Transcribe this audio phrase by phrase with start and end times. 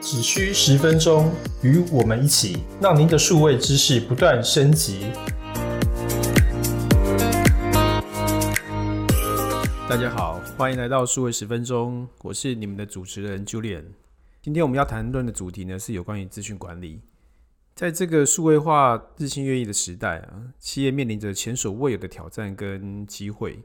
[0.00, 1.32] 只需十分钟，
[1.62, 5.06] 与我们一起，让您的数位知识不断升级。
[9.88, 13.84] 大家好，欢迎来到数位十分钟，我是你们的主持人 Julian。
[14.42, 17.00] 今天我们要谈论的主题呢，是有关于资讯管理。
[17.76, 23.62] 在这个数位化日新月异的时代啊，企业面临着前所未有的挑战跟机会。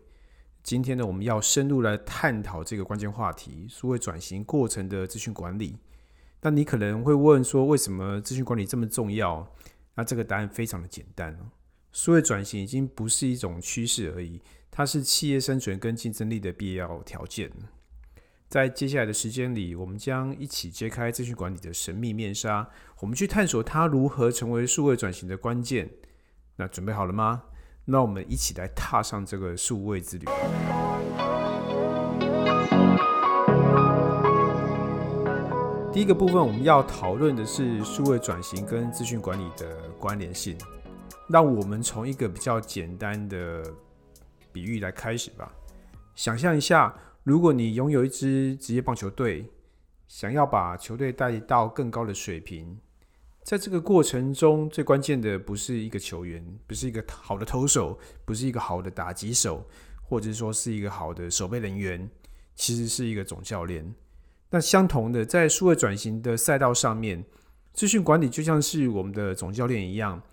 [0.61, 5.77] 今天呢，我们要深入来探讨这个关键话题——数位转型过程的资讯管理。
[6.41, 9.49] 那你可能会问说，为什么资讯管理这么重要？
[9.95, 11.47] 那这个答案非常的简单哦，
[11.93, 17.49] 数位转型已经不是一种趋势而已，它是企业生存跟竞争力的必要条件。
[18.51, 22.67] 在接下来的时间里，我们将一起揭开资讯管理的神秘面纱，
[22.99, 25.89] 我们去探索它如何成为数位转型的关键。
[26.57, 27.43] 那准备好了吗？
[27.85, 30.25] 那我们一起来踏上这个数位之旅。
[35.93, 40.57] 第一个部分，我们要讨论的是数位转型跟资讯管理的关联性。
[41.25, 43.63] 那我们从一个比较简单的
[44.51, 45.49] 比喻来开始吧。
[46.15, 49.45] 想象一下，如果你拥有一支职业棒球队，
[50.07, 52.79] 想要把球队带到更高的水平，
[53.43, 59.63] 在这个过程中，最关键的不是一个球员，不是一个好的投手，不是一个好的打击手，
[60.01, 62.09] 或者说是一个好的守备人员，
[62.55, 63.93] 其实是一个总教练。
[64.49, 67.23] 那相同的，在数位转型的赛道上面，
[67.71, 70.23] 资讯管理就像是我们的总教练一样，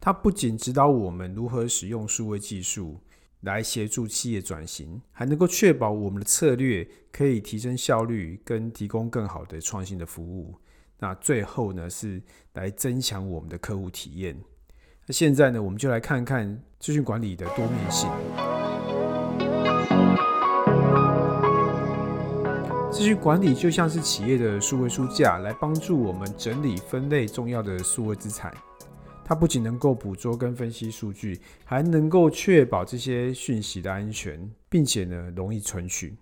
[0.00, 3.00] 他不仅指导我们如何使用数位技术
[3.40, 10.54] 来协助企业转型，还能够确保我们的策略可以提升效率，跟提供更好的创新的服务。
[10.98, 14.38] 那最后呢，是来增强我们的客户体验。
[15.06, 18.10] 那现在呢，我们就来看看资讯管理的多面性。
[22.92, 28.52] 资讯管理就像是企业的数位书架，来帮助我们整理分类重要的数位资产。
[29.30, 36.16] 它不仅能够捕捉跟分析数据，还能够确保这些讯息的安全，并且呢容易存取。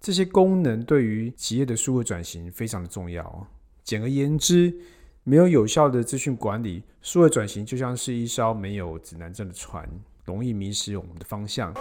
[0.00, 3.46] 这些功能对于企业的数位转型非常的重要。
[3.84, 4.74] 简而言之，
[5.22, 9.88] 没有有效的资讯管理，数位转型就像是一艘没有指南针的船，
[10.24, 11.72] 容易迷失我们的方向。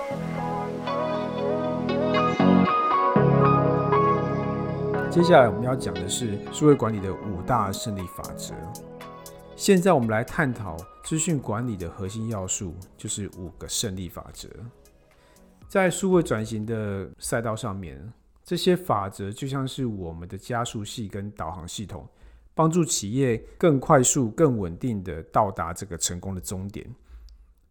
[5.10, 8.54] 接下来我们要讲的是数位管理的五大胜利法则。
[9.58, 14.50] 现在我们来探讨资讯管理的核心要素，就是五个胜利法则。
[15.70, 18.12] 在数位转型的赛道上面，
[18.44, 22.06] 这些法则就像是我们的加速器跟导航系统，
[22.54, 26.86] 帮助企业更快速、更稳定的到达这个成功的终点。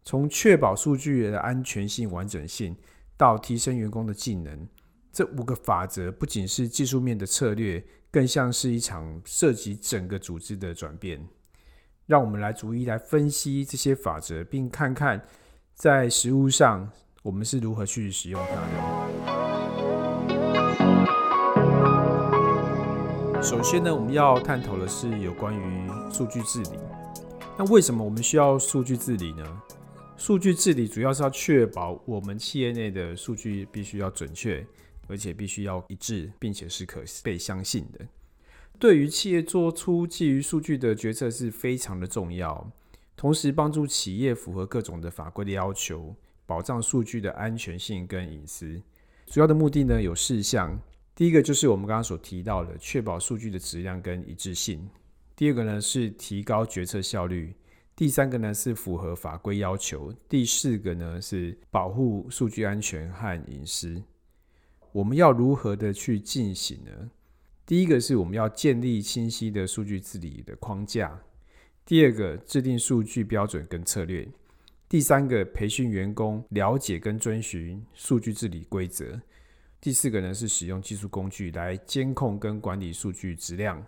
[0.03, 2.75] 从确保数据的安全性、完整性，
[3.15, 4.67] 到提升员工的技能。
[5.13, 11.25] 这五个法则不仅是技术面的策略，更像是一场涉及整个组织的转变。
[12.05, 15.25] 让我们来逐一来分析这些法则，并看看
[15.73, 16.89] 在实物上
[17.23, 18.61] 我们是如何去使用它的。
[23.41, 26.79] 首先呢，我们要探讨的是有关于数据治理。
[27.57, 29.61] 那为什么我们需要数据治理呢？
[30.17, 34.65] 数据治理主要是要确保我们企业内的数据必须要准确。
[35.07, 37.99] 而且必须要一致，并且是可被相信的。
[38.79, 42.71] 对于企业做出基于数据的决策是非常的重要。
[43.15, 46.13] 同时，帮助企业符合各种的法规的要求，
[46.45, 48.81] 保障数据的安全性跟隐私。
[49.27, 50.77] 主要的目的呢有四项：
[51.15, 54.79] 第一个就是我们刚刚所提到的，确保数据的质量跟一致性；
[55.35, 57.53] 第二个呢是提高决策效率；
[57.95, 64.03] 第三个呢是符合法规要求；第四个呢是保护数据安全和隐私。
[64.91, 67.09] 我们要如何的去进行呢？
[67.65, 71.09] 第一个是我们要建立清晰的数据治理的框架；
[71.83, 74.23] 第二个制定数据标准跟策略；
[74.87, 79.19] 第三个培训员工了解跟遵循数据治理规则；
[79.81, 83.83] 第四个呢是使用技术工具来监控跟管理数据质量。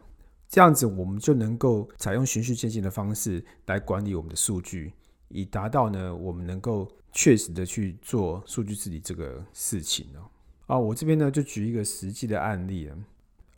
[0.49, 4.91] 这样子我们就能够采用循序渐进的方式来管理我们的数据，
[5.27, 10.31] 以达到呢我们能够确实的去做数据治理这个事情哦。
[10.65, 12.97] 啊，我这边呢就举一个实际的案例啊。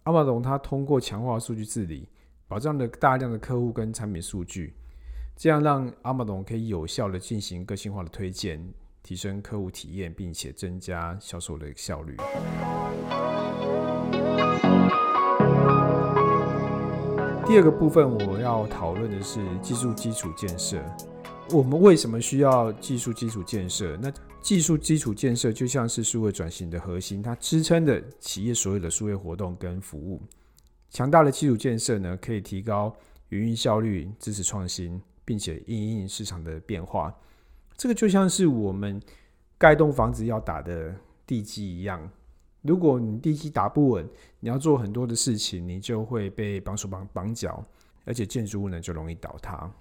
[0.03, 2.07] 阿玛龙它通过强化数据治理，
[2.47, 4.73] 保障了大量的客户跟产品数据，
[5.35, 8.73] 这样让阿玛龙可以有效的进行个性化的推荐，
[9.03, 12.15] 提升客户体验，并且增加销售的效率。
[17.45, 20.81] 第二个部分我要讨论的是技术基础建设。
[21.51, 23.97] 我们为什么需要技术基础建设？
[23.97, 30.21] 那技术基础建设就像是数位转型的核心，它支撑的企业所有的数位活动跟服务。
[30.91, 32.95] 强大的基础建设呢，可以提高
[33.29, 37.13] 营运效率，支持创新，并且应应市场的变化。
[37.75, 39.01] 这个就像是我们
[39.57, 40.93] 盖栋房子要打的
[41.25, 42.07] 地基一样。
[42.61, 44.07] 如果你地基打不稳，
[44.39, 47.65] 你要做很多的事情，你就会被绑手绑绑脚，
[48.05, 49.71] 而且建筑物呢就容易倒塌。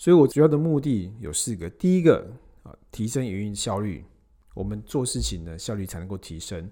[0.00, 2.26] 所以我主要的目的有四个：第一个
[2.62, 4.02] 啊，提升营运效率，
[4.54, 6.64] 我们做事情的效率才能够提升；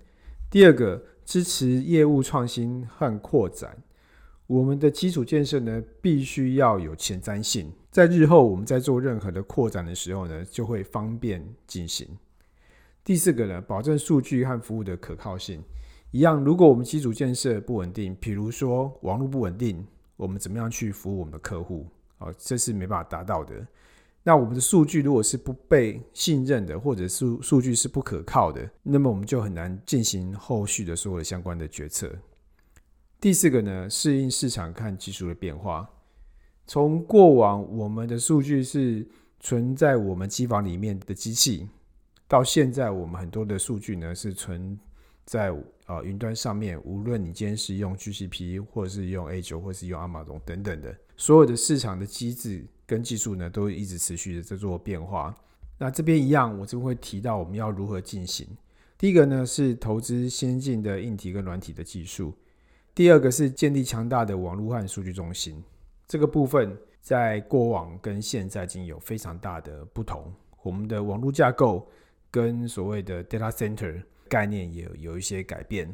[0.51, 3.77] 第二个，支持业务创新和扩展，
[4.47, 12.09] 我们的基础建设呢必须要有前瞻性，在日后我们在做任何的扩展的时候呢，就会方便进行。
[13.05, 15.63] 第四个呢，保证数据和服务的可靠性。
[16.13, 19.87] 一样，如果我们基础建设不稳定，比如说网络不稳定，
[20.17, 21.87] 我们怎么样去服务我们的客户？
[22.19, 23.67] 哦，这是没办法达到的。
[24.23, 32.12] 那我们的数据如果是不被信任的，或者数数据是不可靠的，那么我们就很难进行后续的所有相关的决策。
[33.20, 35.88] 第四个呢，适应市场看技术的变化。
[36.67, 39.06] 从过往我们的数据是
[39.41, 41.67] 存在我们机房里面的机器。
[42.26, 44.79] 到现在，我们很多的数据呢是存
[45.25, 45.50] 在
[45.87, 46.79] 呃云端上面。
[46.85, 55.37] 无论你今天是用 GCP，或者是用 A 九，或是用 Amazon 等等的，所有的市场的机制跟技术呢，都一直持续的在做变化。
[55.76, 58.49] 那这边一样，我就会提到我们要如何进行。
[58.97, 62.32] 第一个呢是投资先进的硬体跟软体的技术，
[62.94, 65.62] 第二个是建立强大的网络和数据中心。
[66.06, 70.32] 这个部分在过往跟现在已经有非常大的不同。
[70.62, 71.87] 我们的网络架构。
[72.31, 75.88] 跟所谓的 data center 概念也有一些改变。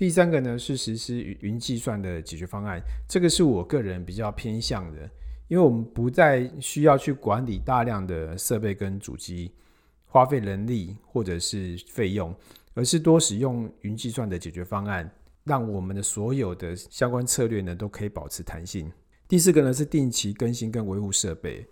[0.00, 5.00] 第三个呢是实施云计算的解决方案，这个是我个人比较偏向的，
[5.46, 9.52] 因为我们不再需要去管理大量的设备跟主机，
[10.06, 12.34] 花费人力或者是费用，
[12.72, 15.12] 而是多使用云计算的解决方案，
[15.44, 18.90] 让我们的所有的相关策略呢都可以保持弹性。
[19.28, 21.66] 第四个呢是定期更新跟维护设备。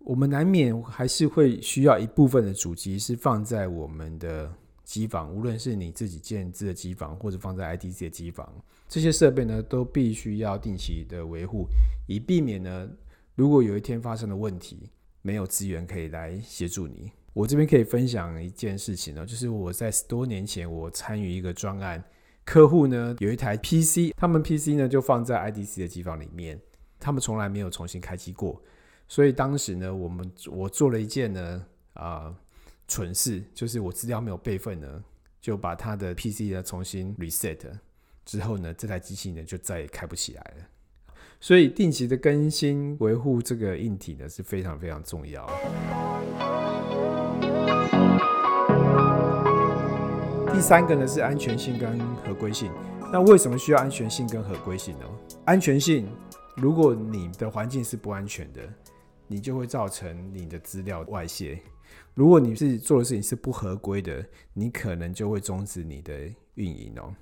[0.00, 4.52] 我们难免还是会需要一部分的主机是放在我们的
[4.88, 8.50] 机房，无论是你自己建制的机房，或者放在 ITC 的机房，
[8.88, 11.66] 这些设备呢都必须要定期的维护，
[12.06, 12.88] 以避免呢
[13.34, 14.88] 如果有一天发生了问题，
[15.20, 17.12] 没有资源可以来协助你。
[17.34, 22.02] 我这边可以分享一件事情呢，就是我在十多年前我参与一个专案，
[22.46, 26.58] 客户呢有一台 PC，他们 PC 呢就放在 ITC 的机房里面，
[26.98, 28.62] 他们从来没有重新开机过。
[29.06, 32.34] 所以当时呢，我们我做了一件呢啊
[32.88, 35.04] 蠢事，就是我资料没有备份呢，
[35.40, 37.58] 就把他的 PC 呢重新 reset
[38.24, 40.64] 之后呢，这台机器呢就再也开不起来了。
[41.38, 45.46] 所以定期的更新维护这个硬体呢是非常非常重要。
[50.52, 52.72] 第三个呢是安全性跟合规性。
[53.12, 55.04] 那为什么需要安全性跟合规性呢？
[55.44, 56.08] 安全性，
[56.56, 58.60] 如果你的环境是不安全的。
[59.28, 61.60] 你就会造成你的资料外泄。
[62.14, 67.14] 如果你是做的事情是不合规的，你可能就会终止你的运营哦。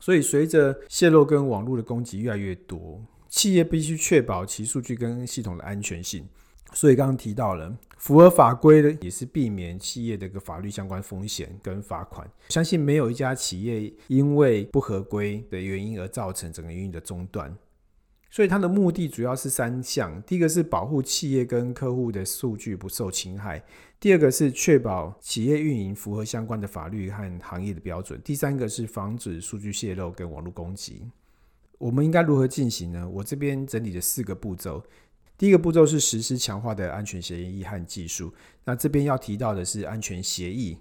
[0.00, 6.26] 所以，随着泄露跟网络的攻击越来越多，企业必须确保其数据跟系统的安全性。
[6.72, 12.28] 所以，刚刚提到了符合法规的，也是避免企业的一个法律相关风险跟罚款。
[12.48, 17.54] 相信没有一家企业因为不合规的原因而造成整个运营的中断。
[18.30, 23.58] 所以它的目的主要是三项：第一个是保护企业跟客户的数据不受侵害；
[23.98, 31.02] 第二个是确保企业运营符合相关的法律和行业的标准；第三个是防止数据泄露跟网络攻击。
[31.78, 33.08] 我们应该如何进行呢？
[33.08, 34.80] 我这边整理了四个步骤。
[35.36, 38.32] 第一个步骤是实施强化的安全协议和技术。
[38.64, 40.76] 那这边要提到的是安全协议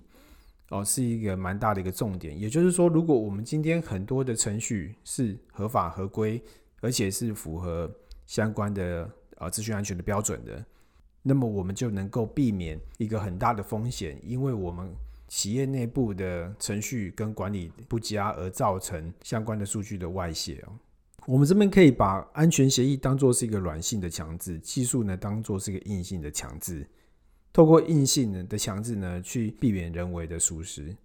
[0.70, 2.40] 哦，是一个蛮大的一个重点。
[2.40, 6.40] 也就是说，如果我们今天很多的程序是合法合规。
[6.82, 7.90] 而且是符合
[8.26, 10.64] 相关的啊资讯安全的标准的，
[11.22, 14.94] 那么我们就能够避免一个很大的风险，因为我们
[15.28, 20.74] 企业内部的程序跟管理不佳而造成相关的数据的外泄哦。
[21.26, 26.88] 我们这边可以把安全协议当做是一个软性的强制，技术呢当做是一个硬性的强制，
[27.54, 30.96] 透过硬性的强制呢去避免人为的疏失。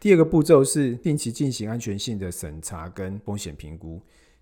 [0.00, 4.00] 第二个步骤是定期进行安全性的审查跟风险评估。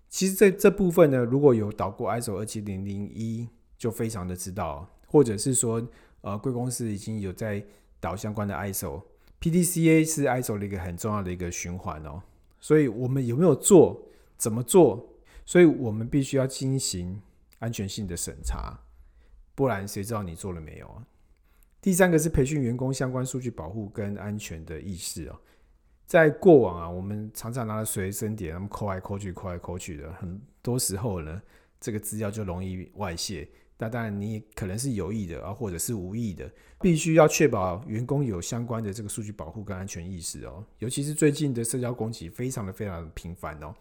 [0.09, 3.47] 其实这这部分呢，如果有导过 ISO 二七零零一，
[3.77, 5.85] 就非常的知道，或者是说，
[6.21, 7.63] 呃，贵公司已经有在
[7.99, 12.21] 导相关的 ISO，PDCA 是 ISO 的一个很重要的一个循环哦。
[12.59, 14.01] 所以我们有没有做，
[14.37, 15.13] 怎么做？
[15.45, 17.21] 所以我们必须要进行
[17.59, 18.79] 安全性的审查。
[19.53, 21.05] 不然谁知道你做了没有啊？
[21.81, 25.39] 第三个是培训员工相关数据保护跟安全的意识哦。
[26.07, 31.41] 在过往啊，我们常常拿着随身碟，那么抠来抠去、抠来抠去的，很多时候呢，
[31.81, 33.45] 这个资料就容易外泄。
[33.77, 36.49] 那当然，你可能是有意的啊，或者是无意的，
[36.79, 40.63] 必须要确保员工有相关的这个数据保护跟安全意识哦。
[40.79, 43.75] 尤其是最近的社交攻击非常的非常的频繁哦，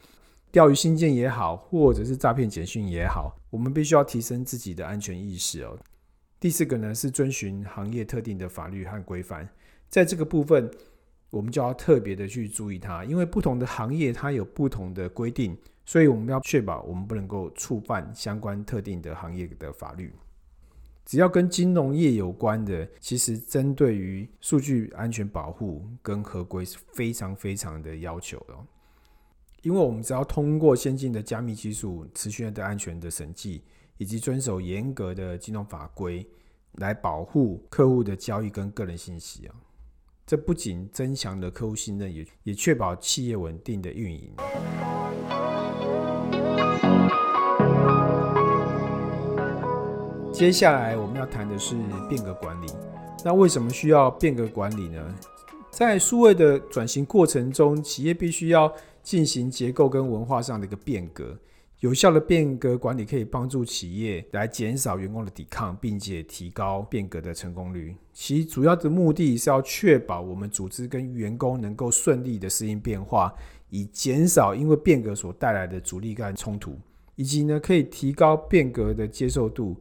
[0.51, 5.79] 钓鱼信件也好，或者是诈骗简讯也好，我们必须要提升自己的安全意识哦。
[6.41, 9.49] 第四个呢是遵循行业特定的法律和规范，
[9.89, 10.69] 在这个部分。
[11.37, 20.13] 我们就要特别的去注意它，因为不同的行业它有不同的规定，所以我们要确保我们不能够触犯相关特定的行业的法律。
[21.05, 28.55] 只要跟金融业有关的，其实针对于数据安全保护跟合规是非常非常的要求的。
[29.63, 33.63] 因为我们只要通过先进的加密技术、持续的安全的审计，
[33.99, 36.27] 以及遵守严格的金融法规，
[36.73, 39.55] 来保护客户的交易跟个人信息啊。
[40.27, 44.35] 这不仅增强了客户信任，也也确保企业稳定的运营。
[50.33, 51.77] 接下来我们要谈的是
[52.09, 52.67] 变革管理。
[53.25, 55.15] 那为什么需要变革管理呢？
[55.71, 58.73] 在数位的转型过程中，企业必须要
[59.05, 61.39] 进行结构跟文化上的一个变革。
[61.81, 67.95] 有效的变革管理可以帮助企业来减少员工的抵抗，并且提高变革的成功率。
[68.15, 73.31] 其主要的目的是要确保我们组织跟员工能够顺利的适应变化，
[73.69, 76.79] 以减少因为变革所带来的阻力跟冲突，
[77.15, 79.77] 以及呢可以提高变革的接受度。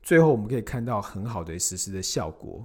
[0.00, 2.64] 最后我们可以看到很好的实施的效果。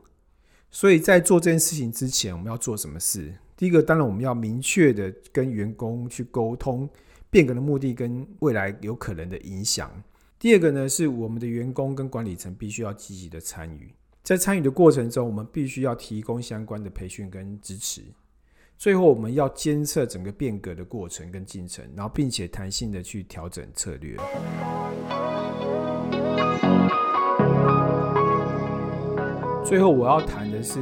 [0.69, 3.33] 所以在做这件事情之前，我们要做什么事？
[3.55, 6.87] 第一个，当然我们要明确的跟员工去沟通。
[7.29, 9.91] 变革的目的跟未来有可能的影响。
[10.39, 13.93] 第二个呢，是我们的员工跟管理层必须要积极的参与，
[14.23, 18.01] 在参与的过程中，我们必须要提供相关的培训跟支持。
[18.77, 24.15] 最后，我们要监测整个变革的过程跟进程，然后并且弹性的去调整策略。
[29.65, 30.79] 最后，我要谈的是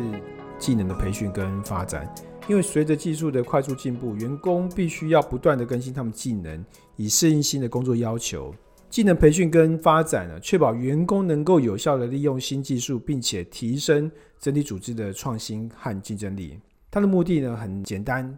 [0.65, 2.11] 技能的培训跟发展。
[2.47, 8.51] 因为随着技术的快速进步，员工必须要不断的更新他们技能，以适应新的工作要求。
[8.89, 16.57] 技能培训跟发展呢，确保员工能够有效的利用新技术，并且提升整体组织的创新和竞争力。
[16.89, 18.35] 它的目的呢很简单，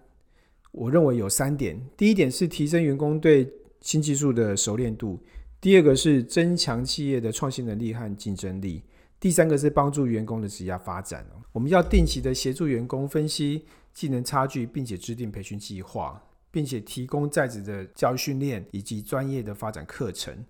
[0.74, 5.18] 我认为有三点：第一点是提升员工对新技术的熟练度；
[5.62, 8.82] 第二个是增强企业的创新能力和竞争力；
[9.20, 11.26] 第三个是帮助员工的职业发展。
[11.52, 13.66] 我们要定期的协助员工分析。
[13.94, 16.22] 技能差距，并且制定培训计划，
[16.52, 20.46] 并且提供在职的教育训练以及专业的发展课程。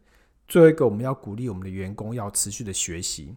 [0.50, 3.34] 最后一个，我们要鼓励我们的员工要持续的学习，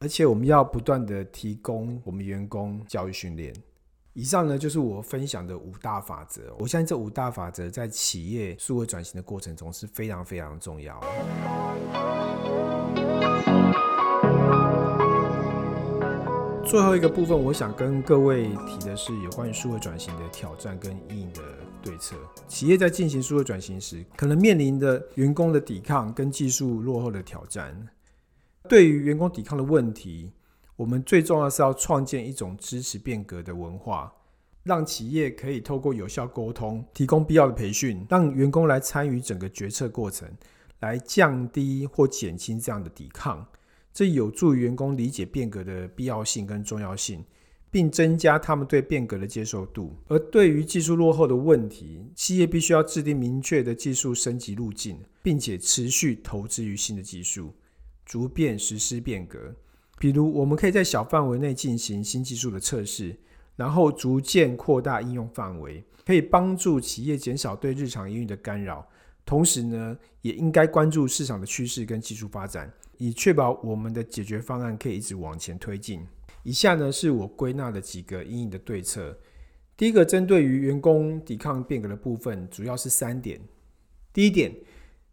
[0.00, 3.54] 而且我们要不断的提供我们员工教育训练。
[4.14, 6.52] 以上呢，就是我分享的五大法则。
[6.58, 11.00] 我相信这五大法则在企业数位转型的过程中是非常非常重要。
[16.72, 21.42] 最后一个部分，我想跟各位提的是有关于数位转型的挑战跟应的
[21.82, 22.16] 对策。
[22.48, 27.76] 企业在进行数位转型时，可能面临的员工的抵抗跟技术落后的挑战。
[28.70, 30.32] 对于员工抵抗的问题，
[30.74, 34.10] 我们最重要是要创建一种支持变革的文化，
[34.62, 40.26] 让企业可以透过有效沟通，提供必要的培训，让员工来参与整个决策过程，
[40.80, 43.46] 来降低或减轻这样的抵抗。
[43.92, 47.24] 这有助于员工理解变革的必要性跟重要性，
[47.70, 49.96] 并增加他们对变革的接受度。
[50.08, 57.54] 而对于技术落后的问题，企业必须要制定明确的技术升级路径，并且持续投资于新的技术，
[58.06, 59.54] 逐渐实施变革。
[59.98, 63.14] 比如，我们可以在小范围内进行新技术的测试，
[63.56, 68.88] 然后逐渐扩大应用范围，可以帮助企业减少对日常营运的干扰。
[69.24, 72.72] 同时呢，也应该关注市场的趋势跟技术发展。
[72.98, 76.06] 以确保我们的解决方案可以一直往前推进。
[76.44, 79.18] 以下呢是我归纳的几个阴影的对策。
[79.76, 83.40] 第一个，针对于员工抵抗变革的部分，主要是三点。
[84.12, 84.54] 第一点，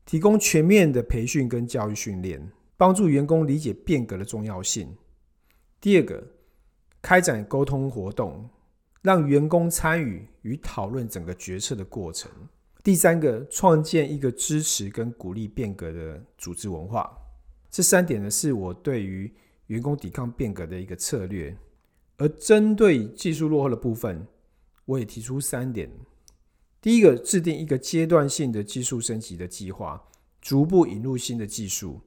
[0.06, 4.96] 提供全面的培训跟教育训练，帮助员工理解变革的重要性。
[5.82, 6.24] 第二个，
[7.02, 8.48] 开展沟通活动，
[9.02, 12.30] 让员工参与与讨论整个决策的过程。
[12.90, 17.08] 第三个，创建一个支持跟鼓励变革的组织文化。
[17.70, 19.32] 这三点呢，是我对于
[19.68, 21.56] 员工抵抗变革的一个策略。
[22.18, 24.26] 而针对技术落后的部分，
[24.86, 25.88] 我也提出三点：
[26.82, 30.04] 第一个，制定一个阶段性的技术升级的计划，
[30.42, 32.02] 逐步引入新的技术；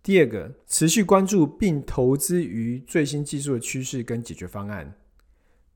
[0.00, 4.94] 第二个，持续关注并投资于最新技术的趋势跟解决方案。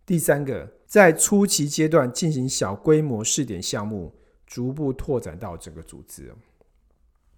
[0.07, 4.15] 第三个，在初期阶段进行小规模试点项目，
[4.47, 6.33] 逐步拓展到整个组织。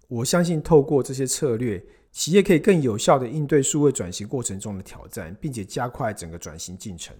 [0.07, 7.15] 我相信透过这些策略，企业可以更有效的应对数位转型过程中的挑战，并且加快整个转型进程。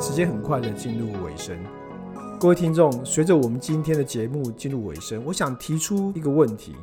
[0.00, 1.56] 时间很快的进入尾声，
[2.40, 6.74] 各位听众，随着我们今天的节目进入尾声，我想提出一个问题，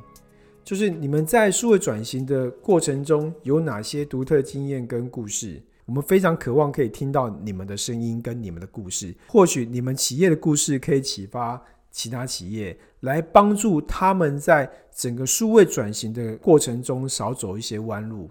[0.63, 5.61] 就是你们在数位转型的过程中有哪些独特经验跟故事？
[5.87, 18.29] 我们非常渴望可以听到你们的声音跟你们的故事，或许你们企业的故事可以启发其他企业，来帮助他们在整个数位转型的过程中少走一些弯路。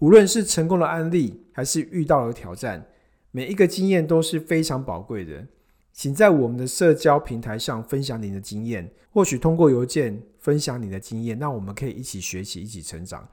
[0.00, 2.84] 无论是成功的案例，还是遇到了挑战。
[3.30, 5.46] 每一个经验都是非常宝贵的，
[5.92, 13.28] 请在我们的社交平台上分享你的经验，或许通过邮件分享你的经验，那我们可以一起学习，一起成长。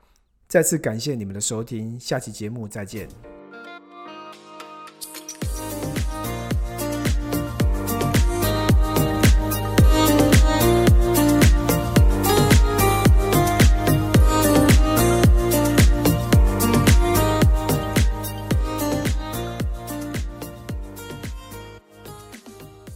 [0.47, 3.07] 再次感谢你们的收听，下期节目再见。